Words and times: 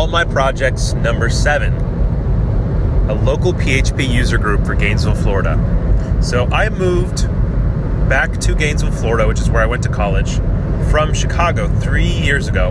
All 0.00 0.06
My 0.06 0.24
Projects 0.24 0.94
number 0.94 1.28
seven, 1.28 1.74
a 3.10 3.12
local 3.22 3.52
PHP 3.52 4.10
user 4.10 4.38
group 4.38 4.64
for 4.64 4.74
Gainesville, 4.74 5.14
Florida. 5.14 5.58
So 6.22 6.46
I 6.46 6.70
moved 6.70 7.28
back 8.08 8.38
to 8.38 8.54
Gainesville, 8.54 8.92
Florida, 8.92 9.28
which 9.28 9.40
is 9.40 9.50
where 9.50 9.62
I 9.62 9.66
went 9.66 9.82
to 9.82 9.90
college, 9.90 10.36
from 10.90 11.12
Chicago 11.12 11.68
three 11.80 12.08
years 12.08 12.48
ago 12.48 12.68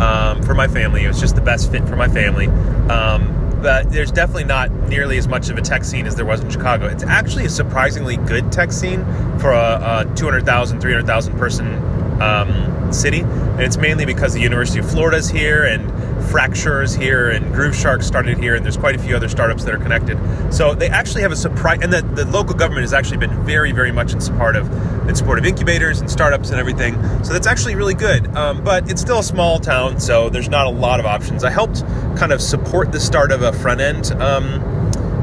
um, 0.00 0.42
for 0.42 0.54
my 0.54 0.66
family. 0.66 1.04
It 1.04 1.06
was 1.06 1.20
just 1.20 1.36
the 1.36 1.40
best 1.40 1.70
fit 1.70 1.86
for 1.86 1.94
my 1.94 2.08
family. 2.08 2.48
Um, 2.88 3.60
but 3.62 3.88
there's 3.92 4.10
definitely 4.10 4.42
not 4.42 4.72
nearly 4.88 5.18
as 5.18 5.28
much 5.28 5.50
of 5.50 5.56
a 5.56 5.62
tech 5.62 5.84
scene 5.84 6.04
as 6.04 6.16
there 6.16 6.26
was 6.26 6.40
in 6.40 6.50
Chicago. 6.50 6.88
It's 6.88 7.04
actually 7.04 7.44
a 7.44 7.50
surprisingly 7.50 8.16
good 8.16 8.50
tech 8.50 8.72
scene 8.72 9.04
for 9.38 9.52
a, 9.52 10.04
a 10.10 10.14
200,000, 10.16 10.80
300,000 10.80 11.38
person 11.38 12.20
um, 12.20 12.92
city. 12.92 13.20
And 13.20 13.60
it's 13.60 13.76
mainly 13.76 14.04
because 14.04 14.34
the 14.34 14.40
University 14.40 14.80
of 14.80 14.90
Florida 14.90 15.16
is 15.16 15.30
here 15.30 15.62
and 15.62 15.99
Fracture 16.30 16.80
is 16.80 16.94
here 16.94 17.30
and 17.30 17.52
Grooveshark 17.52 18.04
started 18.04 18.38
here, 18.38 18.54
and 18.54 18.64
there's 18.64 18.76
quite 18.76 18.94
a 18.94 18.98
few 18.98 19.16
other 19.16 19.28
startups 19.28 19.64
that 19.64 19.74
are 19.74 19.78
connected. 19.78 20.16
So 20.54 20.74
they 20.74 20.88
actually 20.88 21.22
have 21.22 21.32
a 21.32 21.36
surprise, 21.36 21.80
and 21.82 21.92
the, 21.92 22.02
the 22.02 22.24
local 22.26 22.54
government 22.54 22.82
has 22.82 22.92
actually 22.92 23.16
been 23.16 23.44
very, 23.44 23.72
very 23.72 23.90
much 23.90 24.12
in 24.12 24.20
support 24.20 24.54
of 24.54 24.70
in 25.08 25.16
support 25.16 25.40
of 25.40 25.44
incubators 25.44 26.00
and 26.00 26.08
startups 26.08 26.50
and 26.50 26.60
everything. 26.60 26.94
So 27.24 27.32
that's 27.32 27.48
actually 27.48 27.74
really 27.74 27.94
good. 27.94 28.28
Um, 28.36 28.62
but 28.62 28.88
it's 28.88 29.00
still 29.00 29.18
a 29.18 29.24
small 29.24 29.58
town, 29.58 29.98
so 29.98 30.30
there's 30.30 30.48
not 30.48 30.66
a 30.66 30.70
lot 30.70 31.00
of 31.00 31.06
options. 31.06 31.42
I 31.42 31.50
helped 31.50 31.84
kind 32.16 32.30
of 32.30 32.40
support 32.40 32.92
the 32.92 33.00
start 33.00 33.32
of 33.32 33.42
a 33.42 33.52
front 33.52 33.80
end. 33.80 34.12
Um, 34.12 34.62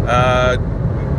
uh, 0.08 0.58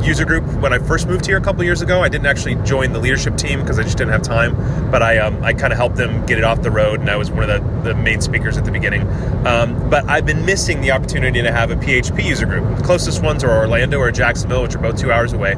user 0.02 0.24
group 0.24 0.44
when 0.60 0.72
I 0.72 0.78
first 0.78 1.06
moved 1.06 1.26
here 1.26 1.36
a 1.36 1.40
couple 1.40 1.64
years 1.64 1.82
ago. 1.82 2.02
I 2.02 2.08
didn't 2.08 2.26
actually 2.26 2.56
join 2.56 2.92
the 2.92 2.98
leadership 2.98 3.36
team 3.36 3.60
because 3.60 3.78
I 3.78 3.82
just 3.82 3.98
didn't 3.98 4.12
have 4.12 4.22
time, 4.22 4.90
but 4.90 5.02
I 5.02 5.18
um, 5.18 5.42
I 5.42 5.52
kind 5.52 5.72
of 5.72 5.78
helped 5.78 5.96
them 5.96 6.24
get 6.26 6.38
it 6.38 6.44
off 6.44 6.62
the 6.62 6.70
road, 6.70 7.00
and 7.00 7.10
I 7.10 7.16
was 7.16 7.30
one 7.30 7.48
of 7.48 7.82
the, 7.82 7.92
the 7.92 7.94
main 7.94 8.20
speakers 8.20 8.56
at 8.56 8.64
the 8.64 8.70
beginning. 8.70 9.02
Um, 9.46 9.88
but 9.90 10.08
I've 10.08 10.26
been 10.26 10.44
missing 10.44 10.80
the 10.80 10.92
opportunity 10.92 11.42
to 11.42 11.52
have 11.52 11.70
a 11.70 11.76
PHP 11.76 12.24
user 12.24 12.46
group. 12.46 12.76
The 12.76 12.84
closest 12.84 13.22
ones 13.22 13.44
are 13.44 13.50
Orlando 13.50 13.98
or 13.98 14.10
Jacksonville, 14.10 14.62
which 14.62 14.74
are 14.74 14.78
both 14.78 14.98
two 14.98 15.12
hours 15.12 15.32
away. 15.32 15.56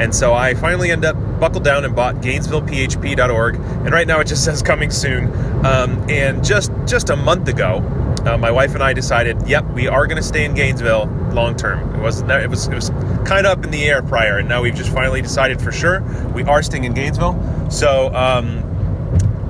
And 0.00 0.14
so 0.14 0.32
I 0.32 0.54
finally 0.54 0.90
end 0.90 1.04
up 1.04 1.16
buckled 1.40 1.64
down 1.64 1.84
and 1.84 1.94
bought 1.94 2.16
GainesvillePHP.org, 2.16 3.54
and 3.54 3.90
right 3.90 4.06
now 4.06 4.20
it 4.20 4.26
just 4.26 4.44
says 4.44 4.62
coming 4.62 4.90
soon. 4.90 5.26
Um, 5.64 6.08
and 6.08 6.44
just 6.44 6.70
just 6.86 7.10
a 7.10 7.16
month 7.16 7.48
ago, 7.48 7.80
uh, 8.20 8.38
my 8.38 8.50
wife 8.50 8.74
and 8.74 8.82
I 8.82 8.92
decided, 8.92 9.48
yep, 9.48 9.64
we 9.70 9.88
are 9.88 10.06
going 10.06 10.16
to 10.16 10.22
stay 10.22 10.44
in 10.44 10.54
Gainesville 10.54 11.06
long 11.32 11.56
term. 11.56 11.94
It 11.94 12.00
was 12.00 12.22
it 12.22 12.50
was 12.50 12.66
it 12.68 12.74
was 12.74 12.90
kind 13.26 13.46
of 13.46 13.58
up 13.58 13.64
in 13.64 13.70
the 13.70 13.84
air 13.84 14.02
prior, 14.02 14.38
and 14.38 14.48
now 14.48 14.62
we've 14.62 14.74
just 14.74 14.92
finally 14.92 15.22
decided 15.22 15.60
for 15.60 15.72
sure 15.72 16.02
we 16.34 16.42
are 16.44 16.62
staying 16.62 16.84
in 16.84 16.94
Gainesville. 16.94 17.70
So. 17.70 18.14
Um, 18.14 18.67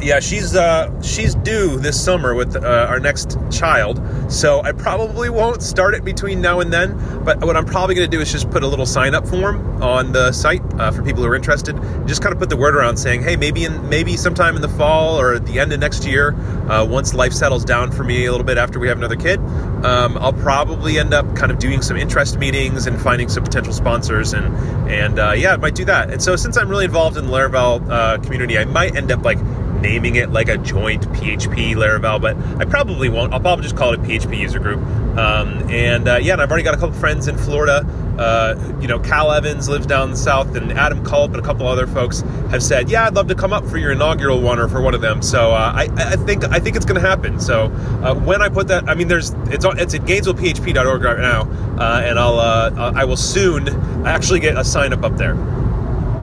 yeah, 0.01 0.21
she's 0.21 0.55
uh, 0.55 1.03
she's 1.03 1.35
due 1.35 1.79
this 1.79 2.03
summer 2.03 2.35
with 2.35 2.57
uh, 2.57 2.87
our 2.89 3.01
next 3.01 3.37
child, 3.51 4.01
so 4.31 4.63
I 4.63 4.73
probably 4.73 5.31
won't 5.31 5.63
start 5.63 5.95
it 5.95 6.05
between 6.05 6.41
now 6.41 6.61
and 6.61 6.73
then. 6.73 6.97
But 7.25 7.45
what 7.45 7.57
I'm 7.57 7.67
probably 7.67 7.95
going 7.95 8.09
to 8.09 8.17
do 8.17 8.21
is 8.21 8.31
just 8.31 8.51
put 8.51 8.63
a 8.63 8.67
little 8.67 8.87
sign 8.87 9.15
up 9.15 9.27
form 9.27 9.83
on 9.83 10.13
the 10.13 10.33
site 10.33 10.63
uh, 10.79 10.91
for 10.91 11.03
people 11.03 11.23
who 11.23 11.29
are 11.29 11.35
interested. 11.35 11.77
Just 12.07 12.23
kind 12.23 12.33
of 12.33 12.39
put 12.39 12.49
the 12.49 12.57
word 12.57 12.77
around 12.77 12.97
saying, 12.97 13.23
hey, 13.23 13.37
maybe 13.37 13.65
in 13.65 13.89
maybe 13.89 14.17
sometime 14.17 14.57
in 14.57 14.63
the 14.63 14.69
fall 14.69 15.21
or 15.21 15.35
at 15.35 15.47
the 15.47 15.59
end 15.59 15.73
of 15.73 15.81
next 15.81 16.07
year, 16.07 16.35
uh, 16.71 16.85
once 16.85 17.15
life 17.15 17.33
settles 17.33 17.65
down 17.65 17.91
for 17.91 18.05
me 18.05 18.27
a 18.27 18.31
little 18.31 18.47
bit 18.47 18.59
after 18.59 18.79
we 18.79 18.89
have 18.89 18.99
another 18.99 19.17
kid, 19.17 19.41
um, 19.85 20.17
I'll 20.19 20.33
probably 20.33 20.99
end 20.99 21.13
up 21.13 21.35
kind 21.37 21.51
of 21.51 21.59
doing 21.59 21.83
some 21.83 21.97
interest 21.97 22.39
meetings 22.39 22.87
and 22.87 23.01
finding 23.01 23.29
some 23.29 23.45
potential 23.45 23.73
sponsors 23.73 24.33
and 24.33 24.57
and 24.89 25.19
uh, 25.19 25.33
yeah, 25.33 25.55
I 25.55 25.57
might 25.57 25.75
do 25.75 25.85
that. 25.87 26.11
And 26.11 26.23
so 26.23 26.37
since 26.37 26.57
I'm 26.57 26.69
really 26.69 26.85
involved 26.85 27.17
in 27.17 27.27
the 27.27 27.33
Laravel 27.33 27.91
uh, 27.91 28.19
community, 28.19 28.59
I 28.59 28.65
might 28.65 28.97
end 28.97 29.13
up 29.13 29.23
like 29.23 29.39
naming 29.81 30.17
it 30.17 30.31
like 30.31 30.49
a 30.49 30.59
joint 30.59 31.03
PHP 31.11 31.75
Laravel, 31.75 32.21
but 32.21 32.37
I 32.61 32.65
probably 32.65 33.09
won't. 33.09 33.33
I'll 33.33 33.41
probably 33.41 33.63
just 33.63 33.77
call 33.77 33.93
it 33.93 34.01
a 34.01 34.03
PHP 34.03 34.39
user 34.39 34.59
group. 34.59 34.81
Um, 35.19 35.69
and 35.71 36.09
uh, 36.09 36.17
yeah, 36.17 36.35
and 36.35 36.43
I've 36.43 36.51
already 36.51 36.65
got 36.65 36.75
a 36.75 36.79
couple 36.79 36.95
friends 36.95 37.29
in 37.29 37.37
Florida. 37.37 37.87
Uh, 38.19 38.57
you 38.81 38.89
know, 38.89 38.99
Cal 38.99 39.33
Evans 39.33 39.69
lives 39.69 39.87
down 39.87 40.17
south, 40.17 40.57
and 40.57 40.73
Adam 40.73 41.05
Culp 41.05 41.33
and 41.33 41.41
a 41.41 41.45
couple 41.45 41.67
other 41.67 41.87
folks 41.87 42.21
have 42.51 42.63
said, 42.63 42.91
"Yeah, 42.91 43.07
I'd 43.07 43.15
love 43.15 43.29
to 43.29 43.35
come 43.35 43.53
up 43.53 43.65
for 43.67 43.79
your 43.79 43.93
inaugural 43.93 44.41
one 44.41 44.59
or 44.59 44.69
for 44.69 44.81
one 44.81 44.95
of 44.95 45.01
them." 45.01 45.23
So 45.23 45.53
uh, 45.53 45.73
I, 45.75 45.89
I, 45.97 46.17
think 46.17 46.45
I 46.45 46.59
think 46.59 46.77
it's 46.77 46.85
going 46.85 47.01
to 47.01 47.07
happen. 47.07 47.41
So 47.41 47.67
uh, 48.03 48.15
when 48.15 48.43
I 48.43 48.49
put 48.49 48.69
that, 48.69 48.89
I 48.89 48.95
mean, 48.95 49.09
there's 49.09 49.31
it's 49.47 49.65
it's 49.65 49.95
at 49.95 50.03
GainesvillePHP.org 50.03 51.03
right 51.03 51.19
now, 51.19 51.43
uh, 51.79 52.03
and 52.05 52.19
I'll 52.19 52.39
uh, 52.39 52.93
I 52.95 53.05
will 53.05 53.17
soon 53.17 53.69
actually 54.07 54.41
get 54.41 54.57
a 54.57 54.65
sign 54.65 54.93
up 54.93 55.05
up 55.05 55.17
there. 55.17 55.37